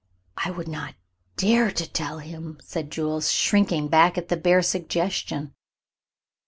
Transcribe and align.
"I 0.35 0.49
would 0.49 0.67
not 0.67 0.95
dare 1.37 1.69
to 1.69 1.87
tell 1.87 2.17
him," 2.17 2.57
said 2.63 2.89
Jules, 2.91 3.31
shrinking 3.31 3.87
back 3.89 4.17
at 4.17 4.29
the 4.29 4.35
bare 4.35 4.63
suggestion. 4.63 5.53